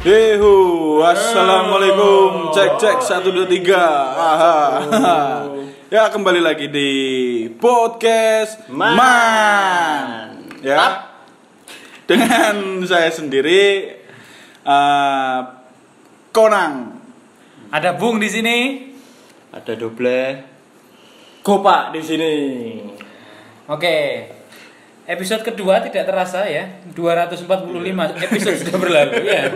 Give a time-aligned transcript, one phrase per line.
[0.00, 2.56] Hehu, assalamualaikum.
[2.56, 3.84] Cek cek satu dua tiga.
[5.92, 6.92] Ya kembali lagi di
[7.60, 8.96] podcast Man.
[8.96, 10.16] Man.
[10.64, 11.04] Ya.
[12.08, 13.92] Dengan saya sendiri
[14.64, 15.40] eh,
[16.32, 16.96] Konang.
[17.68, 18.58] Ada Bung di sini.
[19.52, 20.20] Ada doble.
[21.44, 22.34] Gopak di sini.
[23.68, 23.96] Oke.
[25.10, 26.70] Episode kedua tidak terasa ya.
[26.94, 27.42] 245
[28.30, 29.50] episode sudah berlalu ya.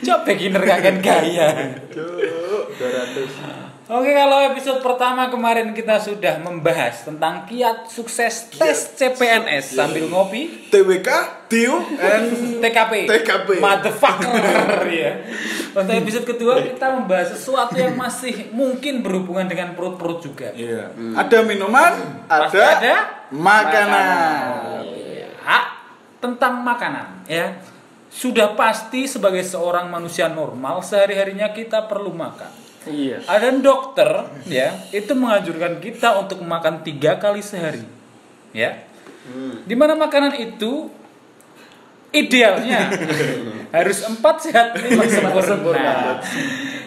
[0.00, 1.76] Coba beginner kangen gaya.
[1.92, 3.92] 200.
[3.92, 10.72] Oke, kalau episode pertama kemarin kita sudah membahas tentang kiat sukses tes CPNS sambil ngopi
[10.72, 11.08] TWK,
[11.52, 13.04] Tiu, and TKP.
[13.04, 13.60] TKP.
[13.60, 15.12] Motherfucker ya.
[15.72, 20.52] Untuk episode kedua kita membahas sesuatu yang masih mungkin berhubungan dengan perut-perut juga.
[20.52, 20.92] Iya.
[21.16, 21.92] Ada minuman,
[22.28, 22.94] Pasti ada, ada
[23.32, 24.44] makanan.
[25.42, 25.66] hak
[26.20, 27.58] tentang makanan ya
[28.06, 33.24] sudah pasti sebagai seorang manusia normal sehari-harinya kita perlu makan Iya.
[33.26, 34.06] ada dokter
[34.44, 37.82] ya itu menganjurkan kita untuk makan tiga kali sehari
[38.52, 38.86] ya
[39.64, 40.90] di mana makanan itu
[42.12, 42.92] idealnya.
[43.76, 45.08] Harus empat sehat lima
[45.40, 46.20] sempurna.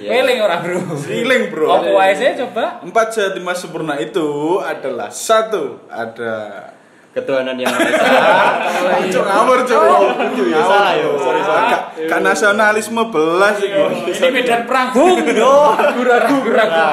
[0.05, 0.79] Weling orang bro.
[1.01, 1.67] Feeling bro.
[1.81, 2.85] Apa saya coba?
[2.85, 6.74] Empat sehat lima sempurna itu adalah satu ada
[7.15, 9.07] Ketuhanan yang Maha Esa.
[9.15, 10.03] Cuk ngawur cuk.
[10.35, 11.07] itu ya, salah ya.
[11.15, 11.63] Sorry, sorry.
[11.65, 13.71] Ka- ka nasionalisme belas iki.
[14.11, 16.83] ini medan perang bung ragu ragu ragu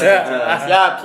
[0.00, 0.22] Siap,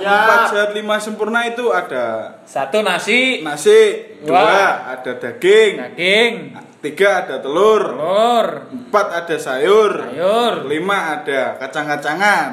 [0.00, 0.48] siap.
[0.48, 6.32] sehat lima sempurna itu ada satu nasi nasi, dua ada daging, daging
[6.80, 12.48] tiga ada telur, telur empat ada sayur, sayur lima ada kacang-kacangan.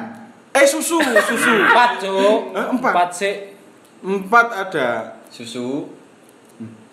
[0.52, 1.52] Eh susu, susu.
[1.64, 2.92] empat cuk empat.
[2.92, 3.34] empat sih
[4.04, 5.90] Empat ada, Susu.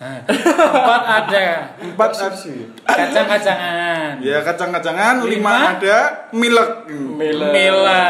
[0.02, 2.34] Nah, empat ada empat ada.
[2.82, 5.78] kacang-kacangan Ya kacang-kacangan, lima, Lima.
[5.78, 5.98] ada
[6.34, 6.90] milk.
[6.90, 8.02] Mila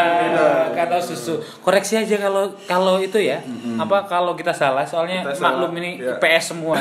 [0.73, 3.45] kata susu koreksi aja kalau kalau itu ya
[3.77, 6.17] apa kalau kita salah soalnya Kita salah, maklum ini ya.
[6.17, 6.81] IPS semua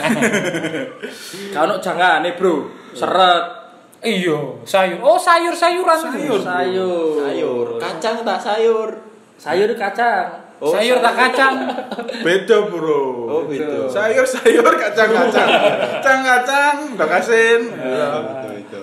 [1.56, 2.72] Kalau jangan nih, Bro.
[2.96, 3.60] Seret.
[4.02, 6.40] iyo sayur oh sayur sayuran Sayur.
[6.42, 7.22] Sayur.
[7.22, 7.68] Sayur.
[7.78, 8.90] Kacang tak sayur.
[9.38, 10.51] Sayur kacang.
[10.62, 11.56] Oh, sayur tak kacang
[12.22, 13.02] Beda bro.
[13.26, 13.90] Oh, gitu.
[13.90, 15.50] Sayur-sayur, kacang-kacang.
[15.98, 17.62] Kacang-kacang, udah kasin.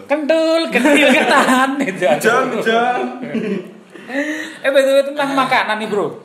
[0.05, 3.21] kendul kecil ketan itu Jam, jam.
[4.59, 6.17] eh betul tentang makanan nih bro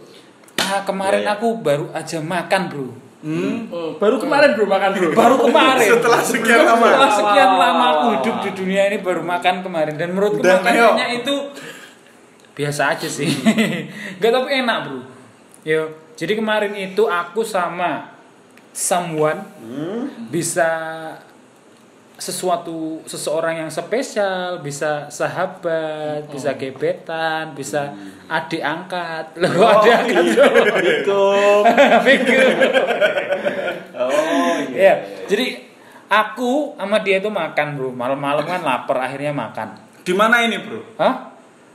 [0.58, 2.88] ah kemarin aku baru aja makan bro
[3.24, 3.72] Hmm.
[3.72, 5.10] Hmm, baru kemarin bro makan bro.
[5.14, 6.84] baru kemarin Setelah sekian lama.
[6.86, 11.36] setelah sekian lama aku hidup di dunia ini baru makan kemarin dan menurutku makanannya itu
[12.54, 13.32] biasa aja sih
[14.20, 15.00] nggak tapi enak bro
[15.64, 18.14] yo jadi kemarin itu aku sama
[18.76, 19.42] someone
[20.30, 20.70] bisa
[22.14, 27.92] sesuatu seseorang yang spesial bisa sahabat bisa gebetan bisa
[28.30, 30.24] adik angkat loh adik angkat
[31.04, 31.26] Itu.
[32.08, 32.44] Pikir.
[33.98, 35.64] Oh, Ya, jadi
[36.08, 39.74] aku sama dia itu makan bro malam-malam kan lapar akhirnya makan
[40.06, 40.82] Di mana ini bro?
[41.02, 41.33] Hah?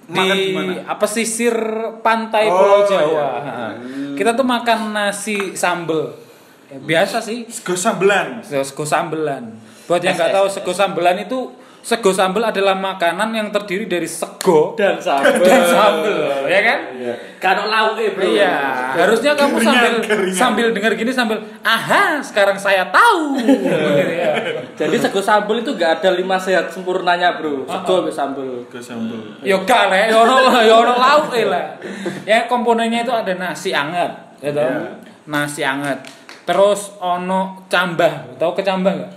[0.08, 1.52] Makan di apa pesisir
[2.00, 2.88] pantai Oh, Pulau iya.
[2.88, 3.28] Jawa.
[3.44, 3.66] Ha.
[4.16, 6.16] Kita tuh makan nasi sambel.
[6.68, 8.40] Biasa sih, Sego sambelan.
[8.40, 9.52] sego sambelan.
[9.84, 11.52] Buat yang nggak tahu sego sambelan itu
[11.88, 15.40] sego sambel adalah makanan yang terdiri dari sego Dan sambel.
[15.40, 16.78] dan sambel, ya kan?
[17.38, 18.28] Kalau lauk eh bro.
[18.28, 18.52] Iya,
[18.92, 20.36] harusnya kamu Keringan, sambil keringan.
[20.36, 23.40] sambil dengar gini sambil aha, sekarang saya tahu.
[23.40, 24.32] Iya.
[24.74, 27.64] Jadi sego sambel itu gak ada lima sehat sempurnanya bro.
[27.64, 28.68] Sego sama sambel.
[28.68, 29.20] Sego sambel.
[29.40, 31.80] Yo gak lah, yo ono yo ono lauk eh lah.
[32.22, 34.60] Ya komponennya itu ada nasi anget, ya toh?
[34.60, 34.92] Iya.
[35.24, 35.98] Nasi anget.
[36.44, 39.12] Terus ono cambah, tahu kecambah enggak?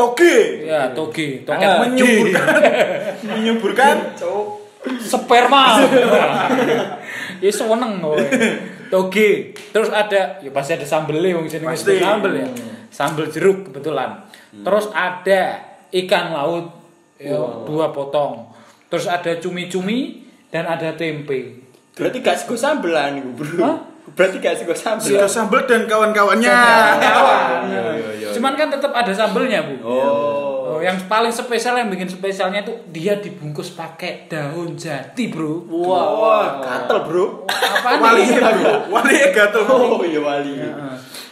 [0.00, 0.64] Toge.
[0.64, 2.46] Ya, toge, toge Ah, menyuburkan
[3.36, 3.96] Menyuburkan.
[4.96, 5.76] sperma.
[7.44, 8.16] ya seneng kowe.
[8.88, 9.52] Toge.
[9.52, 12.48] Terus ada, ya pasti ada sambelnya wong jenenge sambel ya.
[12.88, 14.24] Sambel jeruk kebetulan.
[14.50, 15.60] Terus ada
[15.92, 16.66] ikan laut
[17.20, 17.36] ya,
[17.68, 18.48] dua potong.
[18.88, 21.60] Terus ada cumi-cumi dan ada tempe.
[21.94, 23.60] Berarti gak sego sambelan iku, Bro.
[23.60, 23.76] Hah?
[24.14, 25.06] Berarti gak sego sambel.
[25.06, 26.54] Sego sambel dan kawan-kawannya.
[27.00, 27.40] Kawan.
[27.66, 28.28] Iya, iya, iya.
[28.34, 29.74] Cuman kan tetap ada sambelnya, Bu.
[29.82, 30.60] Oh.
[30.70, 35.66] Oh, yang paling spesial yang bikin spesialnya itu dia dibungkus pakai daun jati, Bro.
[35.66, 37.50] Wah, gatel, Bro.
[37.50, 38.38] Apa Wali nih?
[38.38, 38.72] bro.
[38.94, 39.62] Wali gatel.
[39.66, 40.56] Oh, iya wali.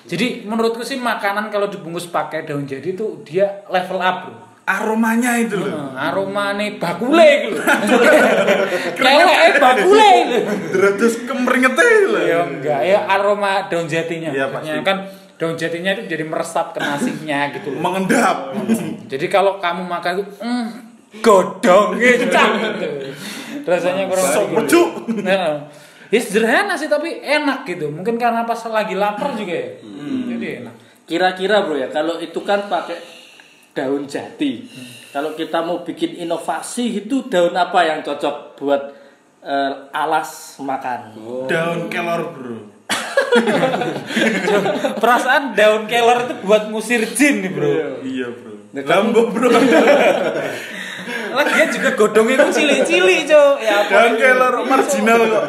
[0.09, 4.48] Jadi menurutku sih makanan kalau dibungkus pakai daun jadi itu dia level up, Bro.
[4.69, 5.73] Aromanya itu loh.
[5.73, 7.57] Heeh, aromane bakule gitu.
[9.01, 10.51] Keleke bakule gitu.
[11.01, 12.21] Terus kemringete loh.
[12.21, 14.29] Ya enggak, ya aroma daun jatinya.
[14.29, 14.85] Maksudnya pasti.
[14.85, 14.99] kan
[15.41, 17.81] daun jatinya itu jadi meresap ke nasinya gitu loh.
[17.81, 18.53] Mengendap.
[19.09, 20.67] Jadi kalau kamu makan itu mm,
[21.25, 22.53] godong ngecang
[23.69, 24.81] rasanya kurang Sok gitu.
[25.25, 25.57] Heeh.
[26.09, 27.89] Ya sederhana sih tapi enak gitu.
[27.93, 29.69] Mungkin karena pas lagi lapar juga ya.
[30.37, 30.75] Jadi enak.
[31.09, 33.18] Kira-kira bro ya, kalau itu kan pakai
[33.79, 34.67] daun jati.
[35.15, 38.83] Kalau kita mau bikin inovasi itu daun apa yang cocok buat
[39.47, 41.15] eh, alas makan?
[41.47, 42.59] Daun kelor, Bro.
[45.03, 48.03] Perasaan daun kelor itu buat ngusir jin nih, Bro.
[48.03, 48.53] Iya, Bro.
[48.83, 49.49] Lambo, Bro.
[51.39, 53.55] Lagian juga godongnya kan cilik-cilik, Cok.
[53.63, 53.91] Ya apa?
[53.95, 55.45] Daun kelor marginal kok.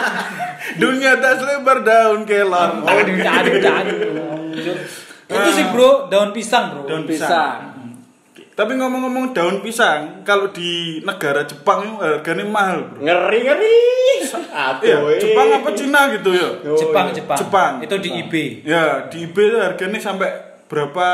[0.80, 2.86] Dunia tak selebar daun kelor.
[2.86, 5.09] Aduh, aduh, aduh.
[5.30, 6.82] Itu sih, Bro, daun pisang, Bro.
[6.90, 7.70] Daun pisang.
[8.50, 12.98] Tapi ngomong-ngomong daun pisang, kalau di negara Jepang itu harganya mahal, Bro.
[13.06, 13.78] Ngeri ngeri.
[14.84, 15.20] Iya, eh.
[15.22, 16.48] Jepang apa Cina gitu ya?
[16.68, 17.16] Oh, Jepang, iya.
[17.22, 17.38] Jepang.
[17.40, 17.72] Jepang.
[17.80, 18.48] Itu di eBay.
[18.62, 20.28] Ya, di itu harganya sampai
[20.68, 21.08] berapa?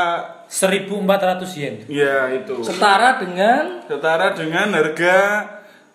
[0.47, 1.75] 1400 yen.
[1.91, 2.63] Ya, itu.
[2.63, 5.17] Setara dengan Setara dengan harga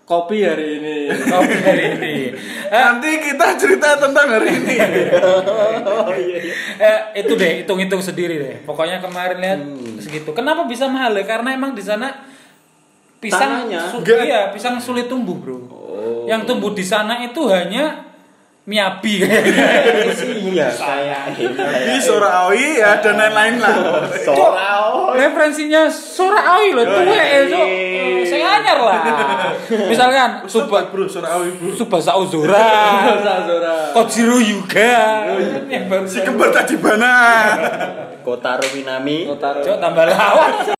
[0.02, 0.96] kopi hari ini.
[1.32, 2.14] Kopi hari ini.
[2.66, 4.76] Eh, Nanti kita cerita tentang hari ini.
[6.78, 8.54] eh, itu deh, hitung-hitung sendiri deh.
[8.62, 9.98] Pokoknya kemarin lihat Hmm.
[9.98, 10.30] segitu.
[10.32, 11.24] Kenapa bisa mahal ya?
[11.24, 12.26] Karena emang di sana
[13.18, 13.80] pisang Tanahnya.
[13.88, 15.56] su- iya, pisang sulit tumbuh, Bro.
[15.70, 16.26] Oh.
[16.26, 18.02] Yang tumbuh di sana itu hanya
[18.62, 19.66] miyabi kayaknya.
[20.52, 21.34] Iya, kayak
[21.82, 23.74] Ini Sora Aoi ya dan lain-lain lah.
[24.14, 25.14] Sorao.
[25.14, 27.46] Referensinya Sora Aoi loh, tuh ya, Saya
[28.52, 29.00] anyar lah.
[29.90, 31.72] Misalkan Suba bro, Sora Aoi bro.
[31.72, 32.68] Subasa Ozora,
[33.48, 33.74] Zora.
[33.96, 34.92] Kojiro Yuga,
[36.04, 37.14] Si kembar tadi mana?
[38.20, 39.26] Kotaro Minami.
[39.26, 39.60] Kotaro.
[39.60, 40.76] Cok tambah lawak.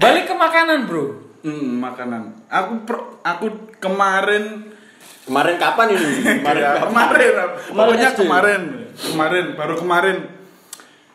[0.00, 1.04] Balik ke makanan, Bro.
[1.40, 2.22] Hmm, makanan.
[2.48, 3.46] Aku per- aku
[3.80, 4.72] kemarin
[5.20, 6.06] Kemarin kapan ini?
[6.42, 6.88] Kemarin ya, kapan?
[6.90, 7.32] kemarin
[7.70, 8.62] pokoknya kemarin
[8.98, 10.16] kemarin baru kemarin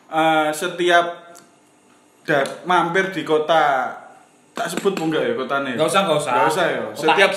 [0.08, 1.25] eh, setiap
[2.26, 3.94] dat mampir di kota
[4.50, 6.32] tak sebut mau enggak ya kotanya Nggak usah, nggak usah.
[6.32, 7.36] Nggak usah ya Kota setiap X.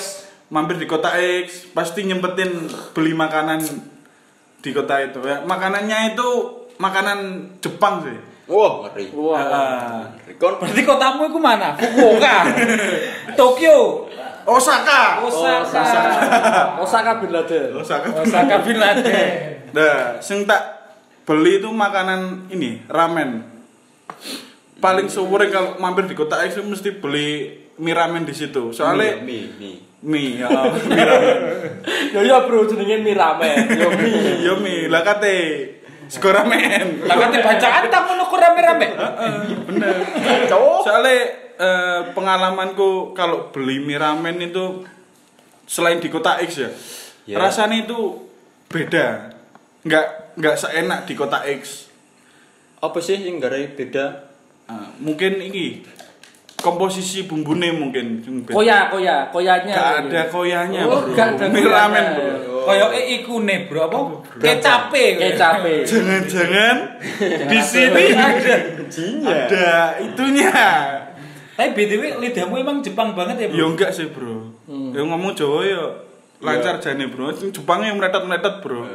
[0.50, 1.10] mampir di kota
[1.46, 2.52] X pasti nyempetin
[2.92, 3.62] beli makanan
[4.60, 6.28] di kota itu ya makanannya itu
[6.76, 7.20] makanan
[7.62, 8.18] Jepang sih
[8.50, 9.14] Wah, ngeri.
[9.14, 9.38] Wah.
[9.38, 10.02] Ah.
[10.42, 11.78] Kon Berarti kotamu itu mana?
[11.78, 12.50] Fukuoka,
[13.38, 14.10] Tokyo,
[14.42, 15.94] Osaka Osaka,
[16.82, 17.78] Osaka bin Laden.
[17.78, 19.70] Osaka Osaka Bin Laden.
[19.70, 20.66] Nah, sing tak
[21.30, 23.46] beli itu makanan ini, ramen.
[24.80, 28.72] Paling sering kalau mampir di kota X itu mesti beli mie ramen di situ.
[28.72, 29.76] Soalnya mie, mie.
[30.00, 30.48] mie, ya,
[30.88, 31.40] mie ramen.
[32.16, 33.68] Ya ya bro, jenenge mie ramen.
[33.76, 34.22] Yo mie.
[34.40, 35.36] Yo mie, lah kate
[36.08, 37.04] sego ramen.
[37.04, 38.88] Lah kan bacaan tak ngono ku rame-rame.
[39.68, 39.96] Bener.
[40.48, 40.80] Cowok.
[40.88, 41.16] Soalnya
[41.60, 44.88] eh, pengalamanku kalau beli mie ramen itu
[45.68, 46.72] selain di kota X ya,
[47.30, 47.38] Ya.
[47.38, 48.26] rasanya itu
[48.72, 49.36] beda.
[49.86, 51.92] Nggak nggak seenak di kota X.
[52.80, 54.29] Apa sih yang gara beda?
[54.70, 55.82] Ah, mungkin ini
[56.56, 58.22] komposisi bumbune mungkin.
[58.46, 59.74] Koya, koya, koyanya.
[59.74, 61.16] Gak ada koyanya Oh, bro.
[61.16, 61.74] gak ada Mie koyanya.
[61.74, 62.30] ramen bro.
[62.60, 64.00] Koyoke ikune, Bro, apa?
[64.38, 65.06] Kecape.
[65.18, 65.74] Kecape.
[65.90, 66.76] Jangan-jangan
[67.50, 68.56] di sini ada
[68.86, 69.26] Jinya.
[69.32, 69.68] ada
[69.98, 70.52] itunya.
[71.56, 73.74] Tapi BTW lidahmu emang Jepang banget ya, Ya Bro?
[73.74, 74.54] enggak sih bro.
[74.94, 75.82] Ya ngomong Jawa ya
[76.40, 77.34] lancar jane bro.
[77.34, 78.86] Jepang yang meletot-meletot bro.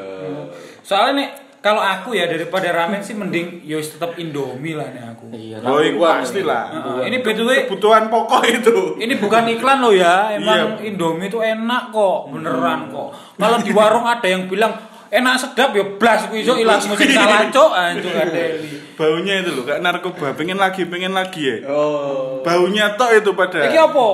[0.80, 1.28] Soalnya nih
[1.64, 5.24] kalau aku ya daripada ramen sih mending ya wis tetap Indomie lah nih aku.
[5.32, 6.44] Iya, Oh itu pasti ini.
[6.44, 6.64] lah.
[7.00, 9.00] Ini BTW Kebutuhan pokok itu.
[9.00, 10.92] ini bukan iklan loh ya, emang Iya.
[10.92, 13.16] Indomie itu enak kok, beneran kok.
[13.40, 14.76] Kalau di warung ada yang bilang
[15.08, 18.68] enak sedap ya blas kuwi iso ilang musik salah cok anjing ngadeli.
[18.94, 20.36] Baunya itu loh kayak narkoba.
[20.36, 21.56] Pengen lagi, pengen lagi ya.
[21.64, 22.44] Oh.
[22.44, 23.64] Baunya tok itu pada.
[23.64, 24.08] Iki apa?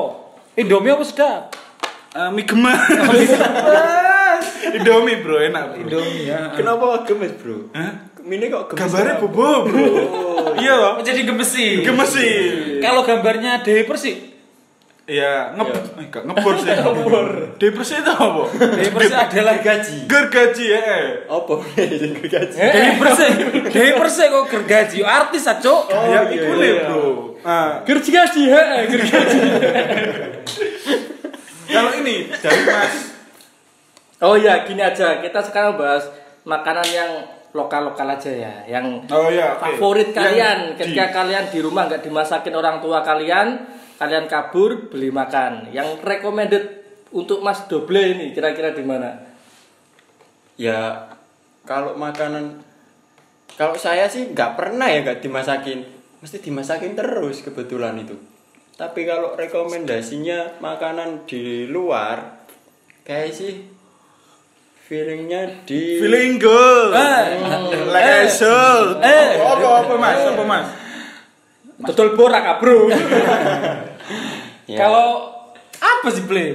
[0.54, 1.50] Indomie apa sedap?
[2.10, 2.78] Eh, mie gemas.
[4.76, 5.80] Indomie bro enak bro.
[5.82, 6.38] Indomie ya.
[6.54, 7.72] Kenapa gemes, Bro?
[7.74, 7.92] Hah?
[8.22, 8.78] Mini kok gemes?
[8.78, 9.26] Gambarnya kenapa?
[9.26, 9.86] bobo bro.
[10.62, 10.92] iya loh.
[11.00, 11.82] Oh, jadi gemesi.
[11.82, 12.28] Gemesi.
[12.78, 14.30] Kalau gambarnya Dewi Persik,
[15.10, 16.70] Iya, ngep eh, gak ngebor sih.
[16.86, 17.26] Ngebor.
[17.58, 18.42] Dewi Persik itu apa?
[18.78, 19.96] Dewi Persik adalah Gaji.
[20.06, 20.78] Gergaji ya.
[20.78, 21.06] eh.
[21.26, 22.54] Apa yang gaji?
[22.54, 23.30] Dewi Persik,
[23.74, 25.82] Dewi Persik kok gergaji artis ah, Cok.
[25.90, 26.74] Ya iya, iku iya.
[26.86, 27.02] bro.
[27.42, 29.38] Nah, Gergaji, heeh, gergaji.
[31.66, 33.09] kalau ini dari Mas
[34.20, 35.18] Oh iya, gini aja.
[35.18, 36.04] Kita sekarang bahas
[36.44, 37.10] makanan yang
[37.50, 39.74] lokal-lokal aja ya, yang Oh ya, oke.
[39.74, 43.66] favorit Yang kalian di- ketika kalian di rumah nggak dimasakin orang tua kalian,
[43.98, 45.72] kalian kabur beli makan.
[45.72, 46.64] Yang recommended
[47.10, 49.18] untuk Mas Doble ini kira-kira di mana?
[50.54, 51.10] Ya
[51.64, 52.60] kalau makanan
[53.56, 55.80] kalau saya sih nggak pernah ya nggak dimasakin.
[56.20, 58.14] Mesti dimasakin terus kebetulan itu.
[58.76, 62.44] Tapi kalau rekomendasinya makanan di luar
[63.02, 63.79] kayak sih
[64.90, 66.90] feelingnya di Feeling good.
[66.90, 67.22] Eh.
[67.86, 68.26] Like Eh.
[68.98, 69.28] Eh.
[69.38, 70.20] Apa apa Mas?
[70.26, 70.66] Apa Mas?
[71.80, 72.90] Betul borak bro.
[74.66, 74.78] Ya.
[74.80, 75.34] Kalau
[75.74, 76.54] apa sih play?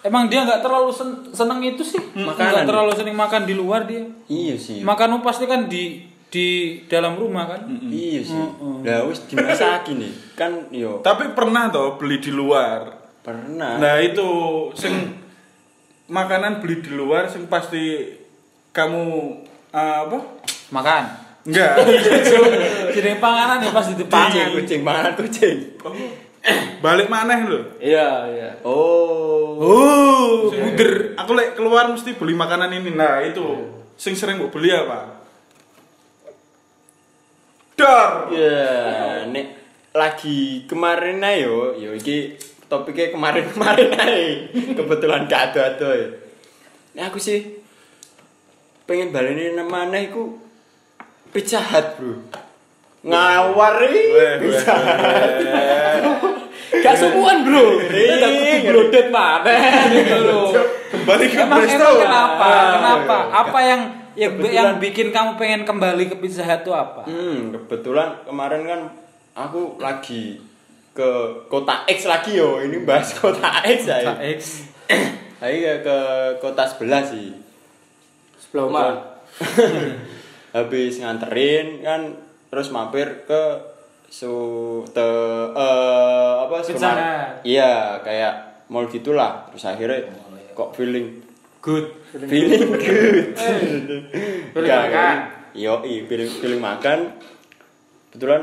[0.00, 2.36] Emang dia nggak terlalu sen- seneng itu sih, Makanan.
[2.36, 4.04] nggak terlalu sering makan di luar dia.
[4.26, 6.48] iya sih Makanmu pasti kan di di
[6.84, 7.64] dalam rumah kan.
[7.82, 8.44] iya sih
[8.82, 12.92] lah wis dimasakin nih kan yo Tapi pernah toh beli di luar.
[13.20, 14.28] pernah Nah, itu
[14.72, 14.92] sing
[16.10, 18.10] makanan beli di luar sing pasti
[18.74, 19.02] kamu
[19.70, 20.18] eh, apa?
[20.74, 21.04] Makan.
[21.46, 21.74] Enggak.
[22.94, 24.28] Jadi panganan ya pas di depan.
[24.28, 25.56] kucing kucing panganan kucing
[26.80, 27.60] Balik maneh lho.
[27.80, 28.50] Iya, iya.
[28.64, 31.12] oh Oh, Buder.
[31.20, 32.96] Aku lek keluar mesti beli makanan ini.
[32.96, 33.44] Nah, itu
[34.00, 35.20] sing sering mbok beli apa?
[37.76, 38.28] Dar.
[38.28, 39.46] ya nek
[39.96, 42.36] lagi kemarin ae yo yo iki
[42.70, 44.26] topiknya kemarin-kemarin ae
[44.72, 46.08] kebetulan gak ada-ada ya
[46.90, 47.60] Nek aku sih
[48.86, 50.38] pengen baleni namanya iku
[51.30, 52.14] Pizza Hut bro
[53.00, 54.74] ngawar Weh, ih weh, Pizza
[56.70, 57.82] Gak sumuan, bro.
[57.82, 58.62] Ngeri.
[58.62, 59.52] blodet mana
[59.90, 60.54] gitu.
[60.90, 61.82] Kembali ke Emang, Presto.
[61.82, 62.46] emang kenapa?
[62.46, 62.70] Ah.
[62.72, 63.16] Kenapa?
[63.42, 63.80] Apa yang
[64.14, 67.02] yang, Kebetulan- yang bikin kamu pengen kembali ke Pizza Hut itu apa?
[67.04, 68.80] Hmm, kebetulan kemarin kan
[69.34, 70.38] aku lagi
[71.00, 71.10] ke
[71.48, 72.60] kota X lagi yo.
[72.60, 74.12] Ini bahas kota X ya.
[74.20, 74.40] X.
[75.44, 75.98] Ayo ke, ke
[76.44, 77.32] kota sebelah sih.
[78.36, 78.92] Sebelah mana?
[80.56, 82.12] Habis nganterin kan
[82.52, 83.42] terus mampir ke
[84.12, 84.34] su
[84.92, 85.08] te
[85.56, 86.60] eh, apa.
[86.60, 86.76] Hut.
[87.48, 89.48] Iya, kayak mall gitulah.
[89.48, 90.04] Terus akhirnya
[90.52, 91.30] kok feeling
[91.60, 91.92] Good.
[92.28, 93.36] feeling good.
[93.36, 95.16] Feeling Nggak, makan.
[95.52, 96.98] Yo, feeling feeling makan.
[98.12, 98.42] Kebetulan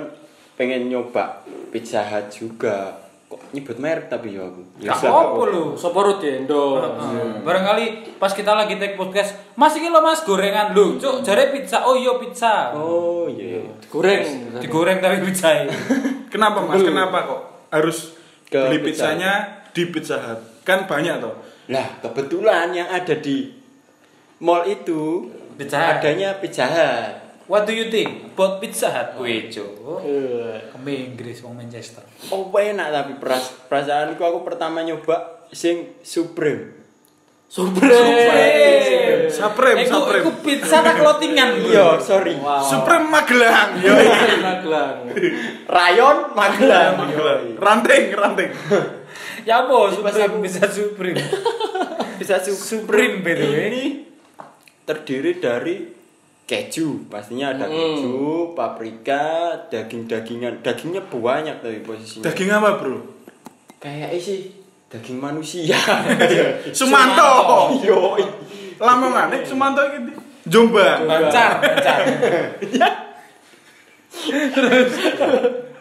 [0.57, 3.05] pengen nyoba Pizza Hut juga.
[3.27, 4.61] Kok nyebut merek tapi yo aku.
[4.79, 5.75] Ya, apa lu.
[5.75, 6.79] Soporut ya, Indo.
[6.79, 7.43] Heeh.
[7.43, 10.95] Barangkali pas kita lagi take podcast, Mas iki lo Mas gorengan lu.
[10.95, 11.83] Cuk, jare pizza.
[11.83, 12.71] Oh iya pizza.
[12.71, 13.61] Oh, iya.
[13.61, 13.71] iya.
[13.91, 14.23] Goreng.
[14.63, 15.53] Digoreng tapi pizza.
[16.33, 16.81] Kenapa Mas?
[16.81, 18.15] Kenapa kok harus
[18.47, 19.31] Ke beli Pizza pizzanya
[19.75, 20.39] di Pizza Hut?
[20.63, 21.35] Kan banyak toh.
[21.67, 23.51] Lah, kebetulan yang ada di
[24.39, 25.27] mall itu
[25.59, 27.26] Pizza adanya Pizza Hut.
[27.47, 29.15] What do you think about Pizza Hut?
[29.17, 30.03] Wih, Cuk.
[30.03, 32.03] Eh, Kami Inggris wong Manchester.
[32.27, 36.75] Oh, enak tapi peras perasaanku aku pertama nyoba sing Supreme.
[37.47, 39.31] Supreme.
[39.31, 40.19] Supreme, Iku, Supreme.
[40.19, 41.55] iku pizza tak clothingan.
[41.65, 42.35] Iya, sorry.
[42.35, 42.59] Wow.
[42.59, 43.79] Supreme Magelang.
[43.79, 43.95] Yo.
[44.43, 44.95] Magelang.
[45.63, 46.93] Rayon Magelang.
[46.99, 47.41] Magelang.
[47.55, 48.51] Ranting, ranting.
[49.47, 51.23] Ya apa Supreme aku- pizza Supreme.
[52.19, 53.55] Bisa su- Supreme btw.
[53.63, 53.83] Ini
[54.83, 55.75] terdiri dari
[56.47, 60.63] keju, pastinya ada keju, paprika, daging-dagingan.
[60.63, 62.23] Dagingnya banyak tapi posisinya.
[62.31, 62.97] Daging apa, Bro?
[63.83, 64.55] Kayak sih
[64.87, 65.75] daging manusia.
[66.77, 67.75] Sumanto.
[67.83, 68.15] Yo.
[68.79, 70.15] Lamongan, Sumanto iki.
[70.47, 71.03] Jombang.
[71.03, 71.99] Lancar, lancar.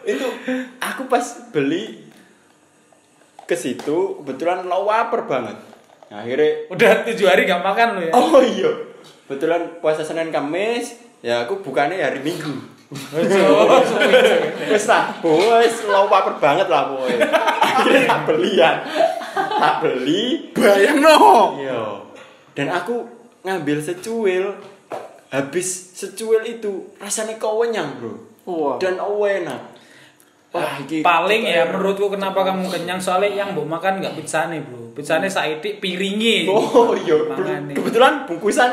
[0.07, 0.27] itu
[0.79, 2.03] aku pas beli
[3.47, 5.55] ke situ kebetulan lapar banget.
[6.07, 8.11] Nah, akhirnya Udah tujuh hari gak makan lu ya.
[8.15, 8.71] oh iya
[9.27, 12.79] kebetulan puasa Senin Kamis ya aku bukannya hari Minggu.
[14.71, 15.11] Wes lah.
[15.19, 18.71] Bos lapar banget lah boy akhirnya tak beli ya.
[19.35, 20.23] Tak beli.
[20.55, 21.19] Bayang no.
[21.59, 21.83] iya.
[22.55, 23.03] Dan aku
[23.43, 24.55] ngambil secuil.
[25.27, 28.15] Habis secuil itu rasanya kewenyang bro.
[28.47, 28.79] Wah.
[28.79, 29.61] dan enak.
[30.55, 32.95] Wah iki Paling ya menurutku kenapa kamu kenyang?
[32.95, 34.95] Soalnya yang mau makan nggak pizzane bro.
[34.95, 36.47] Pizzane saiki piringi.
[36.47, 37.27] Oh iya,
[37.75, 38.71] kebetulan bungkusan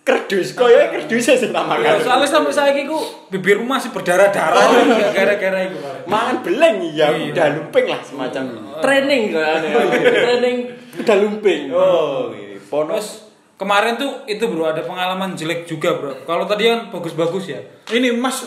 [0.00, 2.00] kerdus kok ya kerdusnya sih tak Ya, makan.
[2.00, 5.76] soalnya sampai saiki ku bibirku masih berdarah-darah Oh, nih, gara-gara itu.
[6.04, 7.30] Mangan beleng ya, Iya.
[7.30, 8.60] udah lumping lah semacam ini.
[8.80, 9.60] Training kan.
[10.02, 10.56] Training
[10.96, 11.60] udah lumping.
[11.70, 12.56] Oh, iya.
[12.62, 13.28] ponos.
[13.54, 16.16] Kemarin tuh itu bro ada pengalaman jelek juga bro.
[16.24, 17.60] Kalau tadi kan bagus-bagus ya.
[17.86, 18.40] Ini Mas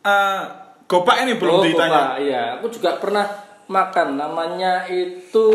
[0.00, 0.42] eh,
[0.86, 2.14] Gopak ini belum Oh, ditanya.
[2.14, 3.26] Bapak, Iya, aku juga pernah
[3.66, 4.14] makan.
[4.14, 5.48] Namanya itu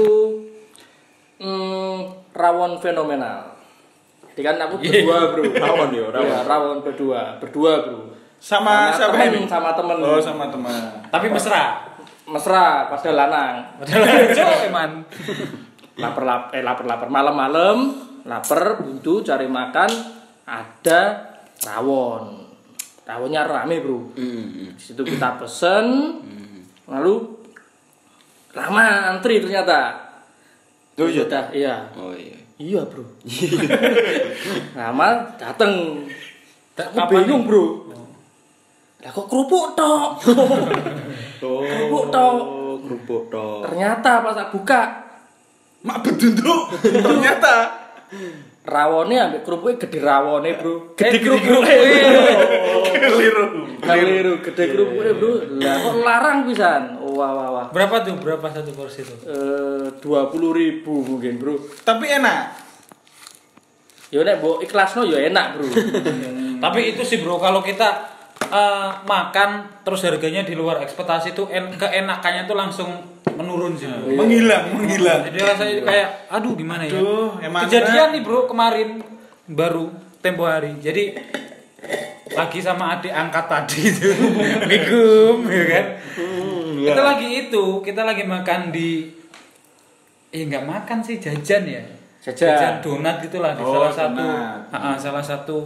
[1.38, 1.98] hmm,
[2.32, 3.57] rawon fenomenal.
[4.38, 5.41] Jadi kan aku berdua bro.
[5.50, 6.29] Rawon ya, rawon.
[6.29, 8.13] Iya, rawon berdua, berdua bro.
[8.38, 9.50] Sama siapa temen, ini?
[9.50, 9.98] Sama temen.
[9.98, 10.77] Oh, sama teman.
[11.10, 11.82] Tapi mesra.
[12.29, 13.56] Mesra, pada lanang.
[13.82, 14.91] Padahal cowok eman.
[15.98, 17.89] lapar lapar eh lapar lapar malam-malam
[18.22, 19.89] lapar buntu cari makan
[20.46, 21.01] ada
[21.65, 22.46] rawon
[23.01, 24.77] rawonnya rame bro Hmm.
[24.77, 26.22] di situ kita pesen
[26.86, 27.41] lalu
[28.53, 30.06] lama antri ternyata
[31.01, 31.25] Oh iya.
[31.25, 32.38] Udah, iya Oh iya.
[32.58, 33.06] Iya bro
[34.78, 36.06] lama dateng
[36.74, 37.66] aku Kapan bingung bro
[38.98, 40.10] lah kok kerupuk tok
[41.38, 42.36] Oh, Kerupuk tok.
[42.82, 43.70] kerupuk tok.
[43.70, 44.82] ternyata pas tak buka
[45.78, 46.74] Mak bedunduk.
[46.82, 47.56] Ternyata
[48.66, 50.98] rawone ambek kerupuknya gede rawone, Bro.
[50.98, 51.76] Gede Eh, kerupuknya.
[52.98, 53.46] Keliru.
[53.80, 55.32] Keliru, gede kerupuknya, Bro.
[55.62, 56.97] Lah kok larang pisan.
[57.18, 57.66] Wah, wah, wah.
[57.74, 58.14] Berapa tuh?
[58.22, 59.16] Berapa satu porsi itu?
[59.26, 61.58] Eh, 20 ribu mungkin, Bro.
[61.82, 62.70] Tapi enak.
[64.14, 65.66] Ya nek mbok ikhlasno ya enak, Bro.
[66.64, 68.10] Tapi itu sih bro, kalau kita
[68.50, 72.90] eh, makan terus harganya di luar ekspektasi tuh en keenakannya tuh langsung
[73.38, 74.10] menurun sih bro.
[74.10, 75.22] Menghilang, menghilang.
[75.30, 76.98] Jadi rasanya kayak, aduh gimana ya?
[76.98, 79.06] Aduh, emang Kejadian nih bro kemarin
[79.46, 80.82] baru tempo hari.
[80.82, 81.14] Jadi
[82.38, 85.86] lagi sama adik angkat tadi itu, Assalamualaikum, ya kan?
[86.86, 89.10] Kita lagi itu, kita lagi makan di,
[90.30, 91.84] eh nggak makan sih jajan ya.
[92.28, 92.84] Jajan.
[92.84, 94.26] donat gitulah di Oh, salah satu,
[94.76, 95.58] ah, salah satu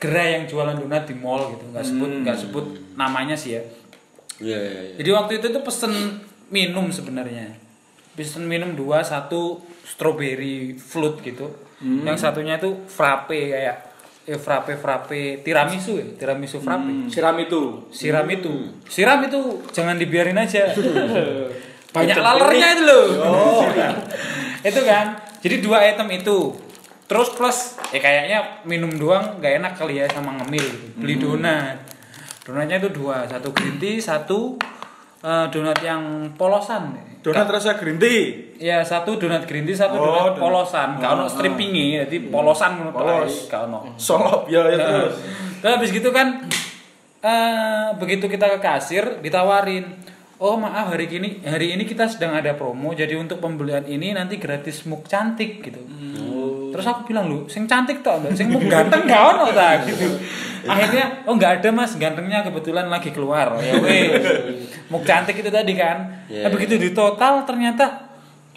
[0.00, 1.68] gerai yang jualan donat di mall gitu.
[1.68, 2.66] Nggak sebut, nggak sebut
[2.96, 3.62] namanya sih ya.
[4.40, 4.94] Iya iya iya.
[5.00, 5.92] Jadi waktu itu tuh pesen
[6.48, 7.52] minum sebenarnya.
[8.16, 11.52] Pesen minum dua, satu strawberry float gitu.
[12.08, 13.85] Yang satunya itu frappe kayak
[14.26, 17.06] eh frappe frappe tiramisu ya, tiramisu frappe.
[17.06, 17.86] Siram itu.
[17.94, 18.74] Siram itu.
[18.90, 20.66] Siram itu jangan dibiarin aja.
[21.94, 23.06] Banyak lalernya itu loh.
[24.68, 25.14] itu kan.
[25.38, 26.58] Jadi dua item itu.
[27.06, 30.86] Terus plus ya kayaknya minum doang nggak enak kali ya sama ngemil gitu.
[30.98, 31.78] Beli donat.
[32.42, 34.58] Donatnya itu dua, satu green tea, satu
[35.22, 36.98] eh, donat yang polosan.
[37.26, 38.54] Donat rasa green tea.
[38.56, 40.38] Ya satu donat green tea, satu Oh, donat donat.
[40.38, 40.88] polosan.
[40.96, 43.46] Gak ono Oh, strippingnya, jadi polosan ngono Polos.
[43.46, 43.78] gak ono.
[43.98, 45.14] Solop ya, ya terus.
[45.58, 46.46] Terus habis gitu kan
[47.20, 49.90] eh begitu kita ke kasir ditawarin,
[50.36, 54.38] "Oh, maaf hari ini hari ini kita sedang ada promo, jadi untuk pembelian ini nanti
[54.38, 55.82] gratis muk cantik gitu."
[56.76, 58.32] Terus aku bilang, "Lu, sing cantik tok, Mbak.
[58.36, 60.06] Sing muk ganteng gak ono ta?" gitu.
[60.68, 64.12] Akhirnya, "Oh, nggak ada Mas, gantengnya kebetulan lagi keluar." Ya weh.
[64.92, 66.28] Muk cantik itu tadi kan.
[66.28, 68.06] Iya, Nah, begitu di total ternyata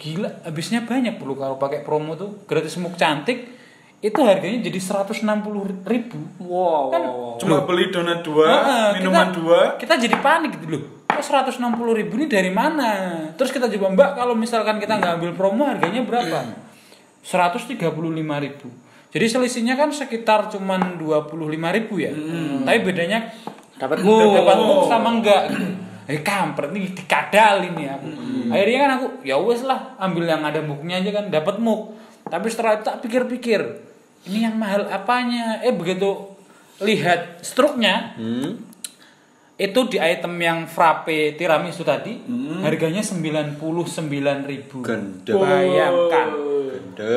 [0.00, 3.52] gila habisnya banyak bro kalau pakai promo tuh gratis muk cantik
[4.00, 6.88] itu harganya jadi 160 ribu Wow.
[6.88, 7.02] Kan
[7.36, 9.60] Cuma beli donat dua, Heeh, minuman kita, dua.
[9.76, 10.82] Kita jadi panik gitu loh.
[11.04, 11.60] Kok 160
[12.00, 13.28] ribu ini dari mana?
[13.36, 16.38] Terus kita coba mbak kalau misalkan kita nggak ambil promo harganya berapa?
[17.22, 17.78] 135
[18.40, 18.68] ribu.
[19.10, 22.14] Jadi selisihnya kan sekitar cuman 25 ribu ya.
[22.62, 23.26] Tapi bedanya
[23.74, 24.32] Dapat muk, muk.
[24.36, 25.66] dapat muk sama enggak gitu.
[26.06, 28.08] Eh kampret nih dikadalin ya aku.
[28.50, 31.96] Akhirnya kan aku ya wes lah ambil yang ada muknya aja kan dapat muk.
[32.22, 33.60] Tapi setelah itu tak pikir-pikir
[34.26, 35.58] ini yang mahal apanya?
[35.60, 36.28] Eh begitu
[36.78, 38.56] lihat struknya Hmm.
[39.54, 42.16] itu di item yang frappe tiramisu tadi
[42.60, 45.36] harganya 99.000 Gendeng.
[45.36, 46.28] bayangkan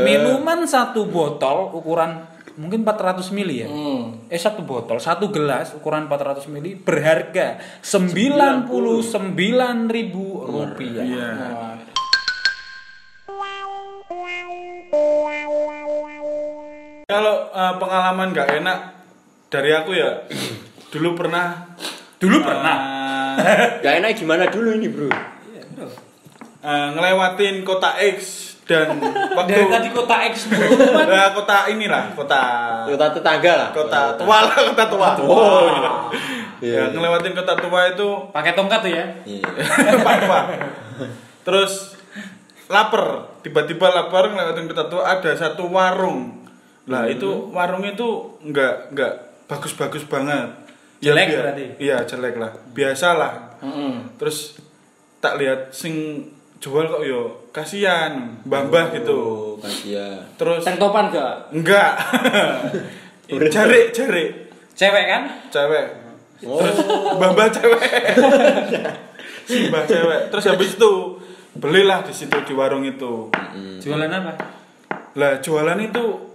[0.02, 4.30] Minuman satu botol ukuran mungkin 400 mili ya Hmm.
[4.30, 9.10] eh satu botol satu gelas ukuran 400 mili berharga 99.000
[10.46, 11.28] rupiah Iya.
[11.28, 11.76] Nah,
[17.04, 18.78] Kalau eh, pengalaman nggak enak
[19.50, 20.24] dari aku ya,
[20.90, 21.76] dulu pernah.
[22.16, 22.78] dulu pernah
[23.36, 25.12] eh, Gak enak gimana dulu ini bro?
[26.62, 28.88] eh, ngelewatin kota X dan
[29.38, 30.36] waktu dari tadi kota X
[31.10, 32.42] Nah, kota inilah kota
[32.86, 33.70] Kota tetangga lah.
[33.72, 35.10] kota tua lah kota tua.
[35.20, 35.92] Oh, iya.
[36.60, 39.44] Iya, Ya, ngelewatin kota tua itu pakai tongkat tuh ya Iya.
[40.06, 40.46] Pak, Pak.
[41.44, 42.00] Terus
[42.66, 43.04] lapar,
[43.42, 46.48] tiba-tiba lapar ngelewatin kota tua ada satu warung.
[46.86, 48.08] Lah itu warung itu
[48.42, 49.14] nggak nggak
[49.46, 50.48] bagus-bagus banget.
[51.00, 51.66] Jelek bia- berarti?
[51.78, 53.60] Iya jelek lah, biasalah.
[53.60, 54.16] Mm-mm.
[54.16, 54.56] Terus
[55.20, 59.14] tak lihat sing jual kok yo kasihan, mbah-mbah gitu.
[59.14, 60.26] Oh, kasihan.
[60.42, 61.54] Terus Tank topan gak?
[61.54, 61.94] enggak.
[63.54, 64.30] jarik jarik
[64.74, 65.86] cewek kan cewek.
[66.42, 66.78] Terus
[67.14, 67.82] mbah-mbah cewek.
[69.48, 70.34] si mbah cewek.
[70.34, 70.94] Terus habis itu
[71.54, 73.30] belilah di situ di warung itu.
[73.78, 74.34] jualan apa
[75.14, 76.34] Lah jualan itu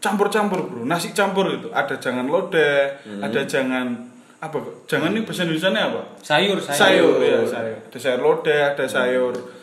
[0.00, 1.68] campur-campur bro, nasi campur gitu.
[1.76, 4.08] Ada jangan lodeh, ada jangan
[4.40, 4.56] apa?
[4.88, 6.02] Jangan ini bahasa Indonesia apa?
[6.24, 7.78] sayur Sayur, ya sayur.
[7.92, 9.57] Ada sayur lodeh, ada sayur eh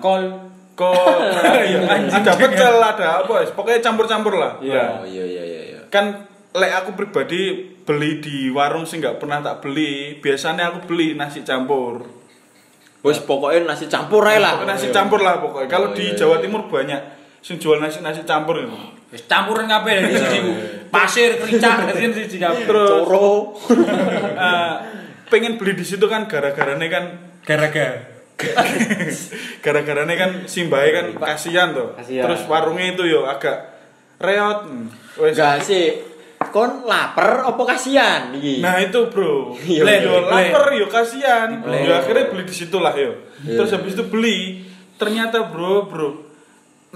[0.00, 0.96] kol kol,
[1.68, 3.44] iya, ada pecel, ada apa?
[3.44, 3.52] wis.
[3.52, 4.56] Pokoknya campur-campur lah.
[4.56, 5.60] Oh iya iya iya.
[5.76, 5.80] iya.
[5.92, 6.24] Kan
[6.56, 10.16] lek aku pribadi beli di warung sih nggak pernah tak beli.
[10.24, 12.08] Biasanya aku beli nasi campur.
[13.04, 14.54] Bos pokoknya nasi campur aja lah.
[14.64, 15.68] Nasi campur lah pokoknya.
[15.68, 16.48] Kalau Oh, di iya, Jawa iya.
[16.48, 17.00] Timur banyak
[17.44, 18.72] sing jual nasi nasi campur itu.
[19.12, 20.38] Wis campuran kabeh dari siji.
[20.88, 22.64] Pasir, kericak dari siji kabeh.
[22.64, 23.52] Terus Coro.
[24.48, 24.72] eh,
[25.28, 27.04] pengen beli di situ kan gara-garanya kan
[27.40, 28.19] Gara-gara
[29.64, 31.94] gara-garanya kan simbahe kan kasihan tuh.
[31.96, 32.24] Kasihan.
[32.28, 33.56] Terus warungnya itu yo agak
[34.18, 34.66] reot.
[34.66, 34.88] Hmm,
[35.20, 35.34] wes.
[35.36, 35.86] Enggak sih.
[36.50, 38.64] Kon lapar apa kasihan iki?
[38.64, 40.24] Nah itu bro, Iya, yo iya.
[40.24, 43.12] lapar yo kasihan, yo akhirnya beli di situ lah yo.
[43.44, 43.60] Iya.
[43.60, 44.64] Terus habis itu beli,
[44.96, 46.16] ternyata bro bro,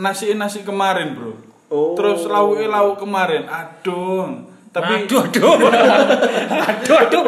[0.00, 1.33] nasi nasi kemarin bro
[1.74, 1.96] Oh.
[1.96, 5.57] terus lauknya lauk kemarin aduh tapi aduh aduh
[6.70, 7.26] aduh aduh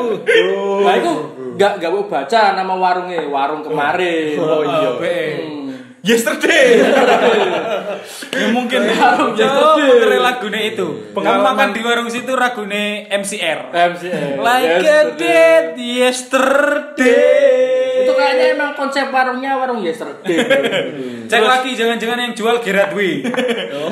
[0.85, 1.12] Nah itu
[1.57, 4.37] nggak nggak mau baca nama warungnya warung kemarin.
[4.45, 4.90] Oh iya.
[4.95, 5.64] Hmm.
[6.07, 6.79] yesterday
[8.38, 9.90] ya mungkin Warung yesterday.
[9.90, 10.87] puterin lagune itu.
[10.87, 13.75] Kamu Pengalaman- makan di warung situ ragune MCR.
[13.75, 14.38] MCR.
[14.38, 15.19] Like a Yesterday.
[15.19, 17.66] dead yesterday.
[18.07, 20.38] Itu kayaknya emang konsep warungnya warung yesterday.
[21.27, 23.27] Cek lagi jangan-jangan yang jual Gerard Way.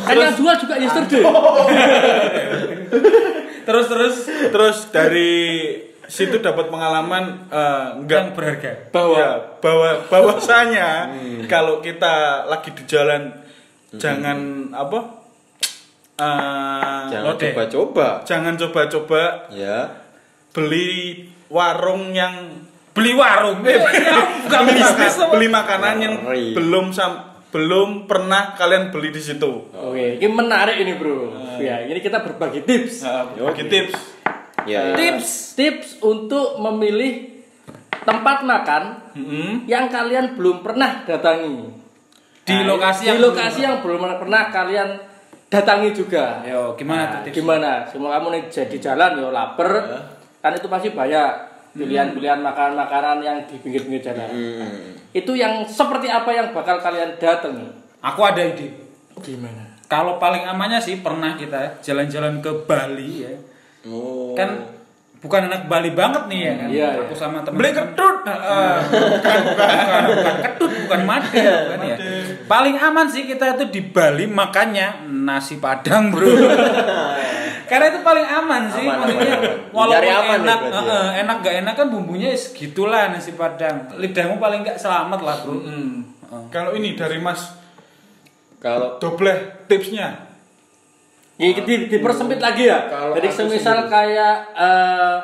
[0.01, 1.25] kan yang jual juga yesterday.
[3.65, 4.17] terus terus
[4.53, 5.33] terus dari
[6.07, 8.73] situ dapat pengalaman eh, yang enggak berharga.
[8.91, 10.89] Bahwa ya, bahwa bahwasanya
[11.53, 12.15] kalau kita
[12.47, 13.33] lagi di jalan
[13.93, 14.39] jangan
[14.71, 14.99] apa
[16.15, 18.07] eh, Jangan coba-coba.
[18.23, 19.79] jangan coba-coba Ya.
[20.51, 23.59] beli warung yang Beli warung.
[23.67, 23.83] Eh,
[24.47, 25.35] bukan bisnis apa?
[25.35, 26.55] beli makanan yang Ngeri.
[26.55, 29.67] belum sam belum pernah kalian beli di situ.
[29.71, 31.31] Oke, ini menarik ini bro.
[31.59, 33.03] Ya, ini kita berbagi tips.
[33.03, 33.51] Nah, Oke.
[33.51, 33.95] bagi tips.
[34.65, 34.93] Ya.
[34.93, 34.95] ya.
[34.97, 37.45] Tips, tips untuk memilih
[38.05, 38.83] tempat makan
[39.17, 39.51] Mm-mm.
[39.65, 41.73] yang kalian belum pernah datangi.
[42.45, 44.89] Di Nah, lokasi di yang lokasi yang belum pernah kalian
[45.49, 46.45] datangi juga.
[46.45, 47.35] Yo, gimana Nah, tuh tips?
[47.41, 47.71] gimana?
[47.89, 49.71] Semua kamu nih jadi jalan yo lapar,
[50.41, 51.29] kan itu pasti banyak
[51.73, 54.29] pilihan-pilihan makanan-makanan yang di pinggir-pinggir jalan.
[54.29, 54.93] Hmm.
[55.11, 57.65] Itu yang seperti apa yang bakal kalian datangi?
[58.05, 58.69] Aku ada ide.
[59.25, 59.65] Gimana?
[59.87, 63.33] Kalau paling amannya sih pernah kita jalan-jalan ke Bali ya.
[63.89, 64.33] Oh.
[64.33, 64.75] Kan
[65.25, 66.69] bukan anak Bali banget nih ya kan.
[66.69, 67.21] Iya, Aku iya.
[67.21, 68.17] sama teman Beli ketut.
[68.21, 68.37] bukan,
[69.17, 71.97] bukan, bukan, bukan ketut, bukan made, bukan ya.
[72.45, 76.29] Paling aman sih kita itu di Bali makannya nasi padang, Bro.
[77.65, 80.93] Karena itu paling aman sih, Aman, maksudnya aman, walaupun aman enak, berarti ya?
[81.01, 83.89] eh, enak gak enak kan bumbunya ya segitulah nasi padang.
[83.97, 85.65] Lidahmu paling gak selamat lah, Bro.
[85.65, 85.93] Mm.
[86.53, 87.57] Kalau ini dari Mas
[88.61, 90.34] Kalau Dobleh tipsnya.
[91.35, 92.87] Ya, di, dipersempit lagi ya.
[92.87, 93.91] Kalau Jadi semisal sendiri.
[93.91, 95.17] kayak eh,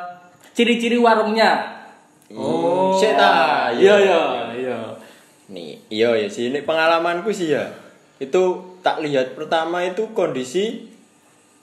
[0.51, 1.79] ciri-ciri warungnya.
[2.35, 3.71] Oh, Seta.
[3.71, 4.21] Iya iya
[4.51, 4.77] iya.
[5.51, 7.71] Nih, iya ya sih ini pengalamanku sih ya.
[8.19, 10.91] Itu tak lihat pertama itu kondisi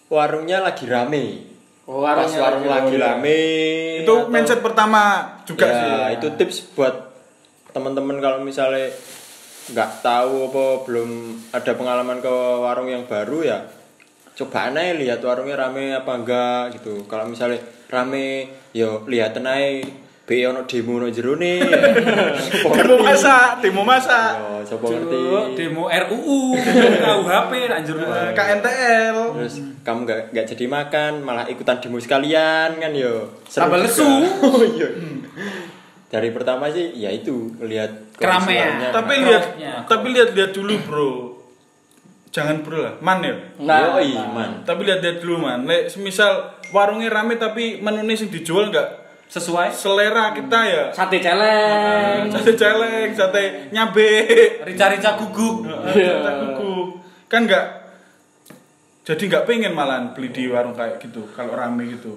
[0.09, 1.45] warungnya lagi rame.
[1.85, 3.41] Oh, Pas warungnya warung lagi lagi rame.
[4.05, 5.03] Itu atau- mindset pertama
[5.45, 6.21] juga ya, sih.
[6.21, 6.95] itu tips buat
[7.73, 8.89] teman-teman kalau misalnya
[9.69, 11.11] nggak tahu apa belum
[11.53, 12.33] ada pengalaman ke
[12.65, 13.59] warung yang baru ya
[14.39, 19.83] coba aja lihat warungnya rame apa enggak gitu kalau misalnya rame yo lihat aja
[20.23, 21.65] be ono demo no jero nih
[22.79, 24.37] Demo masak, demo masak.
[24.37, 25.21] yo coba Cuk, ngerti
[25.57, 26.53] demo RUU,
[27.01, 29.17] KUHP, anjir Eh, KNTL.
[29.35, 34.05] terus kamu nggak nggak jadi makan malah ikutan demo sekalian kan yo Tambah lesu.
[34.45, 34.89] oh iya
[36.09, 38.91] dari pertama sih ya itu lihat Keramaian.
[38.91, 39.45] Tapi lihat,
[39.87, 41.38] tapi lihat-lihat dulu, Bro.
[42.29, 43.35] Jangan bro lah, man ya.
[43.65, 44.29] Nah, Yoi, nah.
[44.33, 44.51] man.
[44.63, 45.65] Tapi lihat-lihat dulu man.
[45.65, 50.85] Lek semisal warungnya rame tapi menunya yang dijual nggak Sesuai selera kita ya.
[50.89, 52.29] Sate celeng.
[52.33, 54.25] Sate celeng, sate nyabe.
[54.65, 55.69] rica-rica guguk.
[55.93, 56.25] Iya.
[56.25, 56.73] Sate kuku.
[57.29, 57.67] Kan nggak
[59.05, 62.13] jadi nggak pengen malah beli di warung kayak gitu kalau rame gitu.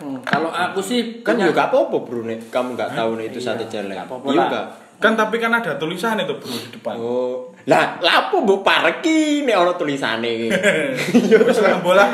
[0.00, 3.68] Hmm, kalau aku sih kan juga apa-apa bro nih kamu nggak tahu nih itu sate
[3.68, 4.66] celeng nggak apa-apa iya nggak
[5.00, 6.94] Kan tapi kan ada tulisan itu bro di depan.
[7.00, 10.48] oh lah lapo bu parki nih orang tulisannya
[11.48, 12.04] Wis lah bola.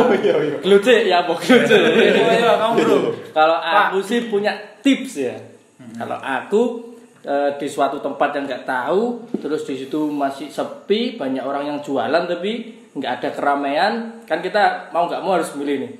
[0.00, 1.24] oh iya iya Gelucik ya.
[1.88, 2.96] Ayo, ayo, kamu bro.
[3.32, 4.52] Kalau aku sih punya
[4.84, 5.36] tips ya.
[5.96, 6.62] Kalau aku
[7.24, 11.78] eh, di suatu tempat yang nggak tahu, terus di situ masih sepi, banyak orang yang
[11.80, 13.92] jualan tapi nggak ada keramaian,
[14.28, 15.92] kan kita mau nggak mau harus milih nih.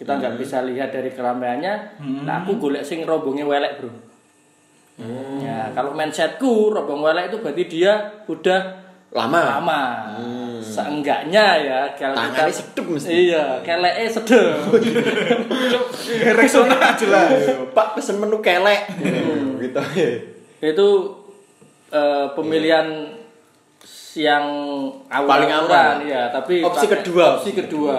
[0.00, 2.00] Kita nggak bisa lihat dari keramaiannya.
[2.24, 3.92] Nah aku golek sing rombongnya welek bro.
[5.70, 7.92] Ya kalau mindsetku rombong welek itu berarti dia
[8.26, 8.60] udah
[9.10, 9.80] lama lama.
[10.60, 13.10] Seenggaknya ya kalau Tangannya kita sedep mesti.
[13.26, 14.54] Iya, keleknya sedep.
[16.38, 17.30] Rexona jelas.
[17.70, 18.86] pak pesen menu kelek
[19.60, 19.80] gitu
[20.60, 20.88] itu
[21.88, 22.86] eh, pemilihan
[24.12, 24.44] yang
[25.06, 25.96] awal Paling aman.
[26.02, 27.38] ya tapi Opsi kedua.
[27.38, 27.98] opsi kedua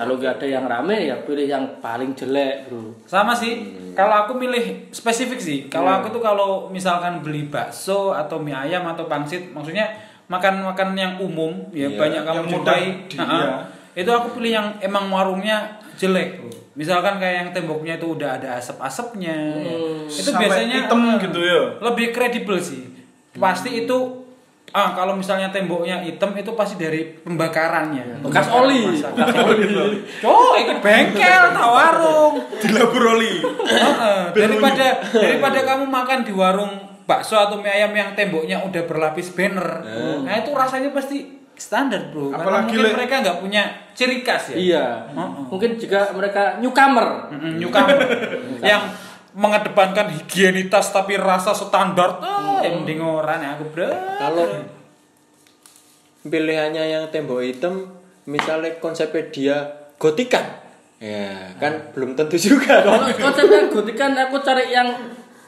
[0.00, 3.60] kalau nggak ada yang rame ya pilih yang paling jelek bro Sama sih.
[3.92, 5.58] Kalau aku milih spesifik sih.
[5.66, 9.92] Kalau aku tuh kalau misalkan beli bakso atau mie ayam atau pangsit, maksudnya
[10.24, 12.84] makan-makan yang umum ya Iya, banyak kamu jumpai.
[13.04, 13.48] di- Nah, iya.
[13.92, 16.48] Itu aku pilih yang emang warungnya jelek, Bro.
[16.72, 19.36] Misalkan kayak yang temboknya itu udah ada asap-asapnya.
[19.58, 19.76] ya.
[20.06, 21.60] Itu Sampai biasanya hitam eh, gitu ya.
[21.82, 22.88] Lebih kredibel sih.
[23.34, 24.19] Pasti itu
[24.70, 28.22] Ah, kalau misalnya temboknya hitam itu pasti dari pembakarannya.
[28.22, 29.64] bekas Pembakaran oli bekas oli
[30.22, 32.34] Oh, itu bengkel, tak warung.
[32.56, 33.42] Dilabur oli.
[33.66, 34.86] Heeh, daripada
[35.26, 39.82] daripada kamu makan di warung bakso atau mie ayam yang temboknya udah berlapis banner.
[40.22, 42.30] Nah, itu rasanya pasti standar, Bro.
[42.30, 44.56] Karena Apalagi mungkin le- mereka nggak punya ciri khas ya.
[44.56, 44.84] Iya.
[45.50, 47.28] Mungkin juga mereka newcomer.
[47.58, 47.98] Newcomer
[48.62, 48.86] yang
[49.30, 54.44] mengedepankan higienitas tapi rasa standar yang mending orang ya aku bro Kalau
[56.20, 57.88] pilihannya yang tembok hitam,
[58.28, 59.56] misalnya konsepnya dia
[59.96, 60.44] gotikan,
[61.00, 62.84] ya kan belum tentu juga.
[62.84, 64.88] Kalau konsepnya gotik kan aku cari yang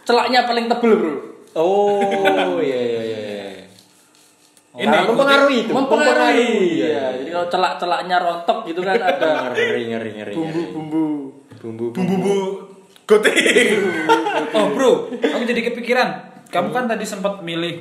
[0.09, 1.15] celaknya paling tebel, Bro.
[1.53, 3.19] Oh, iya iya iya.
[3.21, 3.45] iya.
[4.73, 5.73] Ini Nah, mempengaruhi itu.
[5.77, 6.81] Mempengaruhi.
[6.81, 6.89] Iya.
[6.89, 7.05] Iya.
[7.21, 10.33] Jadi kalau celak-celaknya rontok gitu kan ada Ngeri ngeri ngeri.
[10.33, 11.05] bumbu-bumbu.
[11.61, 12.37] Bumbu Bumbu-bumbu
[13.05, 13.37] gotik.
[14.57, 17.81] oh bro aku jadi kepikiran kamu kan tadi sempat milih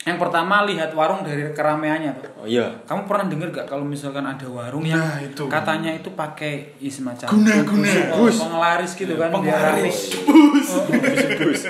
[0.00, 2.64] yang pertama lihat warung dari keramaiannya tuh Oh iya.
[2.82, 5.44] kamu pernah denger gak kalau misalkan ada warung yang Nah, itu.
[5.46, 7.90] katanya itu pakai ya, semacam Guna-guna.
[8.14, 9.84] bus, oh, penglaris gitu kan biar rame.
[9.84, 9.98] Penglaris.
[10.24, 10.68] Bus.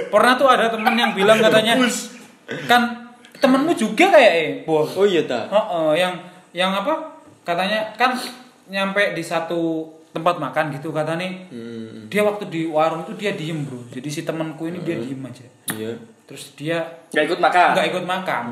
[0.07, 2.15] pernah tuh ada temen yang bilang katanya Bus.
[2.65, 5.49] kan temenmu juga kayak eh bos Oh iya ta.
[5.49, 6.15] Oh, oh, yang
[6.51, 7.17] yang apa?
[7.43, 8.13] Katanya kan
[8.67, 12.07] nyampe di satu tempat makan gitu katanya Hmm.
[12.07, 15.45] dia waktu di warung itu dia diem bro jadi si temanku ini dia diem aja
[15.71, 15.97] Iya.
[16.29, 17.73] Terus dia Gak ikut makan.
[17.73, 18.45] nggak ikut makan.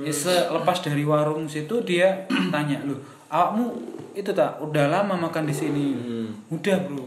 [0.00, 2.96] Ya, selepas dari warung situ dia tanya loh
[3.28, 3.76] awakmu
[4.16, 5.86] itu tak udah lama makan di sini?
[5.94, 6.28] Hmm.
[6.50, 7.04] udah bro.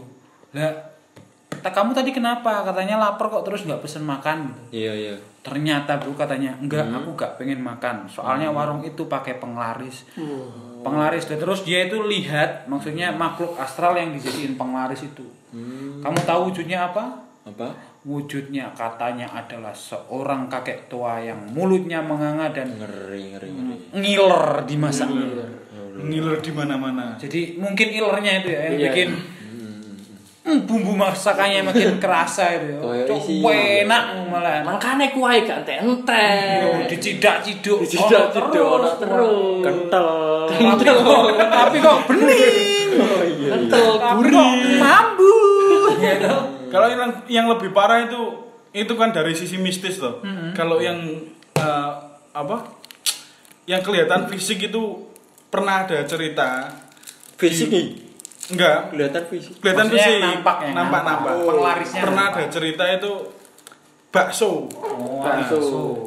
[0.54, 0.70] Lah
[1.62, 2.62] tak kamu tadi kenapa?
[2.62, 4.54] Katanya lapar kok terus nggak pesen makan.
[4.70, 5.16] Iya iya.
[5.42, 8.06] ternyata bro katanya enggak aku gak pengen makan.
[8.06, 10.06] Soalnya warung itu pakai penglaris.
[10.82, 15.26] Penglaris dan terus dia itu lihat maksudnya makhluk astral yang dijadiin penglaris itu.
[15.98, 17.74] Kamu tahu wujudnya apa Apa?
[18.02, 23.76] wujudnya katanya adalah seorang kakek tua yang mulutnya menganga dan Ngeri ngeri ngeri.
[23.94, 27.14] ngiler di masa Ngiler di mana-mana.
[27.14, 28.86] jadi mungkin ilernya itu ya yang Iya.
[28.88, 29.10] bikin
[30.42, 33.06] Hmm, bumbu masakannya makin kerasa itu ya.
[33.06, 33.46] Cok,
[33.86, 36.26] enak malah Makanya kuai gak ente-ente.
[36.58, 39.62] Yo, dicidak-ciduk Dicidak-ciduk, ono ono terus.
[39.62, 40.08] Kental.
[40.50, 43.48] tapi kok tapi kok bening Oh iya.
[43.54, 44.18] Kental, kok
[44.82, 45.34] mambu
[45.94, 46.34] gitu
[46.72, 48.20] Kalau yang yang lebih parah itu
[48.72, 50.24] itu kan dari sisi mistis loh.
[50.52, 50.98] Kalau yang
[51.54, 51.90] eh,
[52.32, 52.80] apa?
[53.62, 55.06] Yang kelihatan fisik itu
[55.46, 56.72] pernah ada cerita
[57.36, 57.86] Fisik nih.
[58.48, 59.52] enggak Kelihatan fisik.
[59.58, 61.04] kelihatan Maksudnya fisik yang nampak, yang nampak nampak.
[61.04, 61.32] nampak.
[61.32, 62.40] Oh, penglarisnya pernah nampak.
[62.40, 63.12] ada cerita itu
[64.08, 65.60] bakso oh Bakso.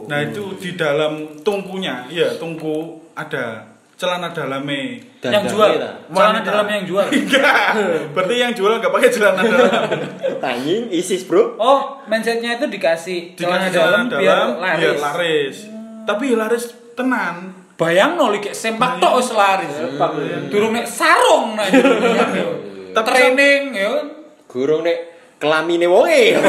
[0.06, 5.00] nah itu di dalam tungkunya iya tungku ada celana dalame.
[5.24, 5.72] Yang jual?
[5.80, 6.48] celana Wanita.
[6.52, 7.08] dalam yang jual?
[7.10, 7.68] Enggak.
[8.14, 9.72] Berarti yang jual enggak pakai celana dalam
[10.46, 11.58] Anjing ISIS, Bro.
[11.58, 15.58] oh mindsetnya itu dikasih celana dikasih dalam celana biar dalam laris biar laris.
[16.06, 17.36] tapi laris tenan.
[17.76, 19.74] Bayang no kayak sempak tok wis laris.
[20.48, 21.68] Durung nek sarung nah
[22.96, 23.92] Tapi training ya.
[24.48, 24.98] Gurung nek
[25.42, 26.40] kelamine wonge.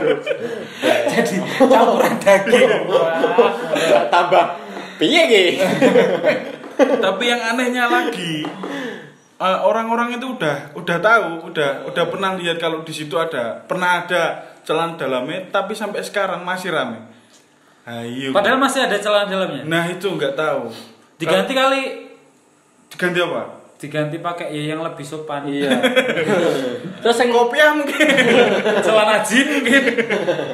[1.12, 2.70] jadi campuran daging.
[4.08, 4.44] Tambah.
[4.96, 5.44] Piye ki?
[7.04, 8.44] Tapi yang anehnya lagi
[9.40, 14.04] eh, orang-orang itu udah udah tahu udah udah pernah lihat kalau di situ ada pernah
[14.04, 17.00] ada celana dalamnya tapi sampai sekarang masih rame.
[17.86, 19.62] Ayo padahal masih ada celana dalamnya?
[19.62, 20.74] Nah itu nggak tahu.
[21.16, 21.82] Diganti kali.
[22.90, 25.68] Diganti apa diganti pakai ya yang lebih sopan Iya.
[27.04, 28.08] Terus yang kopiah mungkin
[28.84, 29.82] celana jin mungkin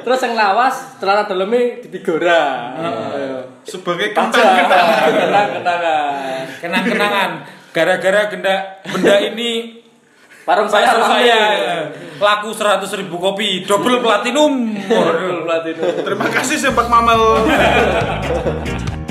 [0.03, 2.75] terus yang lawas celana dalamnya ditigora.
[2.75, 3.39] Ayo.
[3.63, 5.47] sebagai Kenang-kenangan.
[6.59, 7.31] kenang-kenangan
[7.71, 9.81] gara-gara benda benda ini
[10.43, 11.41] Warung saya saya
[12.19, 15.47] laku 100 ribu kopi double platinum Waduh.
[15.47, 16.03] Platinum.
[16.03, 17.23] terima kasih sepak mamel